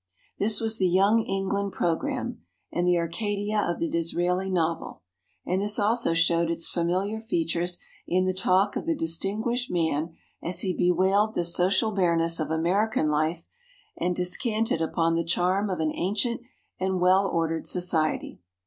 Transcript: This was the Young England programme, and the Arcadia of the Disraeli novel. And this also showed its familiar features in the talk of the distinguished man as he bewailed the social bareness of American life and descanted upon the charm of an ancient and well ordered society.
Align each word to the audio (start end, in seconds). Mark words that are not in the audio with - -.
This 0.39 0.59
was 0.59 0.79
the 0.79 0.87
Young 0.87 1.19
England 1.21 1.73
programme, 1.73 2.41
and 2.71 2.87
the 2.87 2.97
Arcadia 2.97 3.61
of 3.61 3.77
the 3.77 3.87
Disraeli 3.87 4.49
novel. 4.49 5.03
And 5.45 5.61
this 5.61 5.77
also 5.77 6.15
showed 6.15 6.49
its 6.49 6.71
familiar 6.71 7.19
features 7.19 7.77
in 8.07 8.25
the 8.25 8.33
talk 8.33 8.75
of 8.75 8.87
the 8.87 8.95
distinguished 8.95 9.69
man 9.69 10.15
as 10.41 10.61
he 10.61 10.73
bewailed 10.75 11.35
the 11.35 11.45
social 11.45 11.91
bareness 11.91 12.39
of 12.39 12.49
American 12.49 13.09
life 13.09 13.47
and 13.95 14.15
descanted 14.15 14.81
upon 14.81 15.13
the 15.13 15.23
charm 15.23 15.69
of 15.69 15.79
an 15.79 15.91
ancient 15.93 16.41
and 16.79 16.99
well 16.99 17.27
ordered 17.27 17.67
society. 17.67 18.39